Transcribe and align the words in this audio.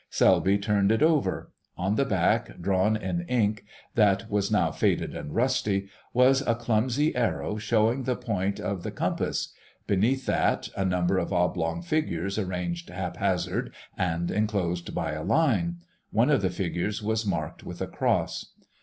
Selby 0.09 0.57
turned 0.57 0.91
it 0.91 1.03
over: 1.03 1.51
on 1.77 1.93
the 1.93 2.05
back, 2.05 2.59
drawn 2.59 2.95
in 2.95 3.21
ink 3.27 3.63
that 3.93 4.27
was 4.31 4.49
now 4.49 4.71
faded 4.71 5.13
and 5.15 5.35
rusty, 5.35 5.89
was 6.11 6.41
a 6.47 6.55
clumsy 6.55 7.15
arrow 7.15 7.55
showing 7.57 8.01
the 8.01 8.15
points 8.15 8.59
of 8.59 8.81
the 8.81 8.89
compass; 8.89 9.53
beneath 9.85 10.25
that 10.25 10.69
a 10.75 10.83
number 10.83 11.19
of 11.19 11.31
oblong 11.31 11.83
figures 11.83 12.39
arranged 12.39 12.89
haphazard 12.89 13.71
and 13.95 14.31
enclosed 14.31 14.95
by 14.95 15.11
a 15.11 15.21
line. 15.21 15.77
One 16.09 16.31
of 16.31 16.41
the 16.41 16.49
figures 16.49 17.03
was 17.03 17.23
marked 17.23 17.63
with 17.63 17.79
a 17.79 17.85
cross. 17.85 18.53